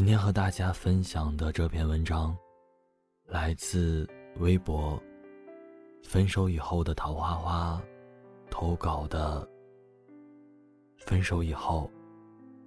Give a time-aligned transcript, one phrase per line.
[0.00, 2.34] 今天和大家分享的这篇文章，
[3.26, 4.08] 来自
[4.38, 4.98] 微博
[6.02, 7.78] “分手以后的桃花花”
[8.48, 9.46] 投稿的。
[10.96, 11.90] 分手以后，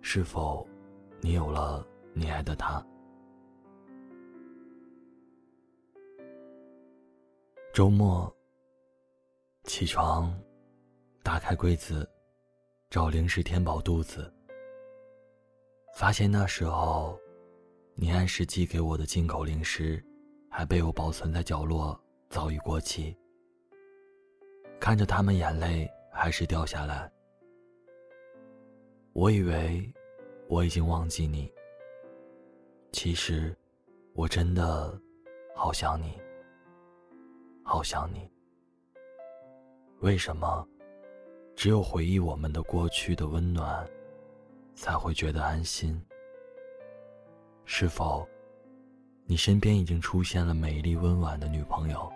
[0.03, 0.63] 是否
[1.21, 1.83] 你有了
[2.13, 2.85] 你爱的他？
[7.73, 8.31] 周末
[9.63, 10.31] 起床，
[11.23, 12.07] 打开柜子，
[12.91, 14.31] 找零食填饱肚子。
[15.95, 17.19] 发现那时候，
[17.95, 20.03] 你按时寄给我的进口零食，
[20.49, 23.15] 还被我保存在角落，早已过期。
[24.79, 27.09] 看着他们，眼泪还是掉下来。
[29.13, 29.93] 我以为
[30.47, 31.51] 我已经忘记你，
[32.91, 33.55] 其实
[34.13, 34.99] 我真的
[35.55, 36.19] 好想你，
[37.63, 38.29] 好想你。
[39.99, 40.67] 为什么
[41.55, 43.87] 只有回忆我们的过去的温暖？
[44.75, 46.03] 才会觉得安心。
[47.65, 48.27] 是否，
[49.25, 52.11] 你身边已经出现了美丽温婉的女朋友？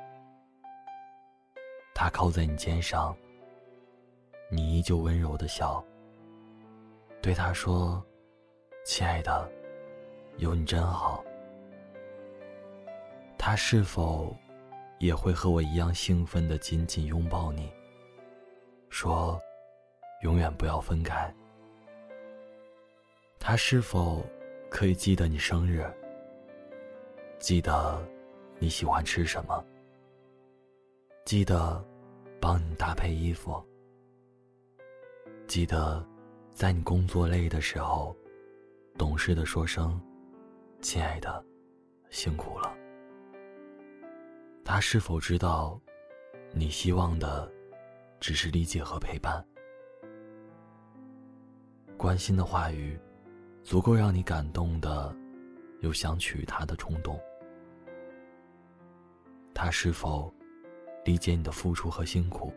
[1.96, 3.16] 她靠在你肩上，
[4.52, 5.84] 你依旧温柔的笑，
[7.22, 8.04] 对她说
[8.86, 9.50] ：“亲爱的，
[10.38, 11.24] 有你真好。”
[13.38, 14.36] 她是否
[15.00, 17.72] 也会和我一样兴奋的紧紧拥抱你，
[18.90, 19.42] 说
[20.24, 21.34] ：“永远不要分开。”
[23.40, 24.26] 他是否
[24.70, 25.84] 可以记得你生日？
[27.40, 28.06] 记得
[28.60, 29.64] 你喜欢吃什么？
[31.26, 31.84] 记得
[32.40, 33.64] 帮你搭配衣服？
[35.48, 36.06] 记得
[36.54, 38.16] 在你工作累的时候，
[38.98, 40.00] 懂事的说声
[40.82, 41.44] “亲爱的，
[42.10, 42.76] 辛苦了”？
[44.66, 45.80] 他是否知道，
[46.52, 47.50] 你希望的
[48.20, 49.44] 只是理解和陪伴？
[51.98, 53.00] 关心的话语。
[53.68, 55.14] 足够让你感动的，
[55.82, 57.20] 有想娶她的冲动。
[59.54, 60.34] 他是否
[61.04, 62.54] 理解你的付出和辛苦？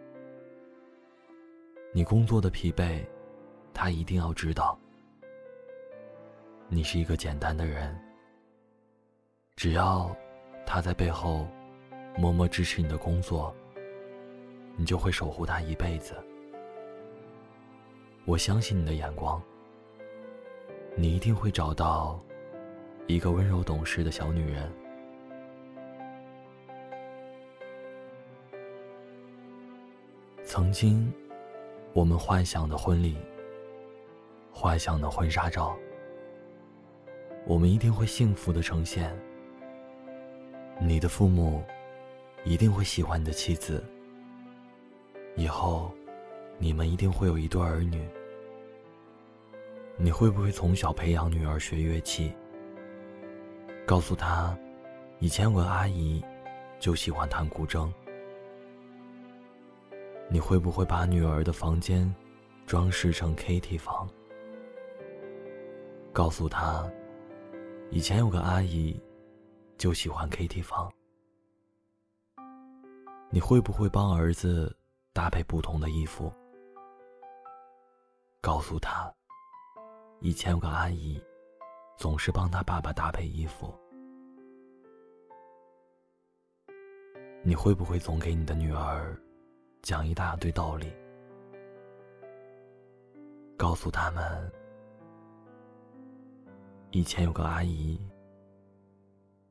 [1.92, 3.04] 你工作的疲惫，
[3.74, 4.78] 他一定要知道。
[6.68, 8.00] 你是一个简单的人，
[9.56, 10.16] 只要
[10.64, 11.44] 他在背后
[12.16, 13.52] 默默支持你的工作，
[14.76, 16.14] 你就会守护他一辈子。
[18.26, 19.42] 我相信你的眼光。
[20.96, 22.20] 你一定会找到
[23.06, 24.70] 一个温柔懂事的小女人。
[30.44, 31.10] 曾经，
[31.92, 33.16] 我们幻想的婚礼，
[34.52, 35.76] 幻想的婚纱照，
[37.46, 39.16] 我们一定会幸福的呈现。
[40.80, 41.62] 你的父母
[42.44, 43.84] 一定会喜欢你的妻子，
[45.36, 45.92] 以后
[46.58, 48.06] 你们一定会有一对儿女。
[50.02, 52.32] 你会不会从小培养女儿学乐器？
[53.86, 54.56] 告诉她，
[55.18, 56.24] 以前有个阿姨
[56.78, 57.92] 就喜欢弹古筝。
[60.30, 62.10] 你会不会把女儿的房间
[62.64, 64.08] 装饰成 KT 房？
[66.14, 66.90] 告诉她，
[67.90, 68.98] 以前有个阿姨
[69.76, 70.90] 就喜欢 KT 房。
[73.28, 74.74] 你会不会帮儿子
[75.12, 76.32] 搭配不同的衣服？
[78.40, 79.12] 告诉他。
[80.22, 81.18] 以前有个阿姨，
[81.96, 83.74] 总是帮她爸爸搭配衣服。
[87.42, 89.18] 你会不会总给你的女儿
[89.80, 90.92] 讲一大堆道理，
[93.56, 94.52] 告诉他们，
[96.90, 97.98] 以前有个阿姨，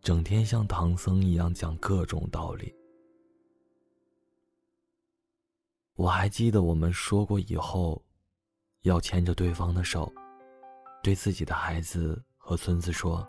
[0.02, 2.72] 整天像唐僧一样讲各种道理。
[5.96, 8.00] 我还记得我们说过，以后
[8.84, 10.13] 要牵着对方的手。
[11.02, 13.26] 对自己的孩子和孙子说：“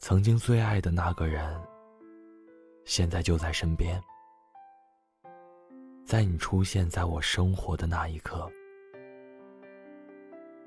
[0.00, 1.60] 曾经最爱的那个人，
[2.84, 4.02] 现在就在身边。
[6.06, 8.50] 在你出现在我生活的那一刻，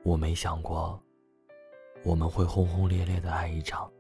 [0.04, 1.02] 我没想过
[2.04, 3.92] 我们会轰轰烈烈的爱一场。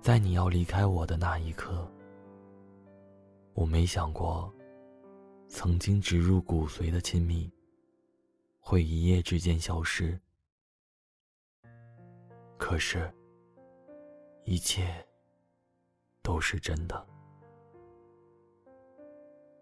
[0.00, 1.88] 在你要离开我的那一刻，
[3.54, 4.52] 我没想过
[5.48, 7.48] 曾经植入骨髓的亲密。”
[8.68, 10.20] 会一夜之间消失，
[12.58, 13.14] 可是，
[14.42, 15.06] 一切
[16.20, 17.06] 都是真的。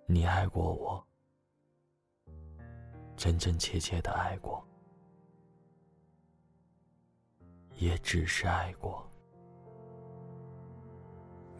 [0.07, 1.07] 你爱过我，
[3.15, 4.67] 真真切切的爱过，
[7.77, 9.07] 也只是爱过。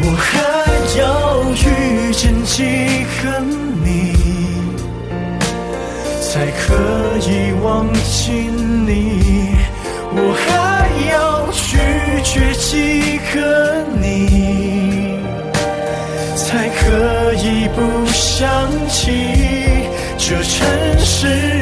[0.00, 0.28] 我还
[0.98, 1.02] 要
[1.50, 2.62] 遇见几
[3.22, 3.40] 个
[3.84, 4.14] 你，
[6.22, 6.64] 才可
[7.28, 8.32] 以忘记
[8.86, 9.56] 你？
[10.10, 10.46] 我还
[11.10, 11.14] 要
[11.52, 11.76] 拒
[12.22, 13.36] 绝几个
[14.00, 15.18] 你，
[16.36, 18.48] 才可以不想
[18.88, 19.04] 起
[20.16, 20.66] 这城
[20.98, 21.57] 市